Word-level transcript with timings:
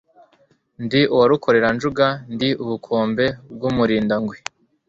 Ndi 0.83 1.01
uwa 1.13 1.25
Rukoreranjuga 1.31 2.05
ndi 2.33 2.49
ubukombe 2.63 3.25
bw,umurindangwe 3.55 4.37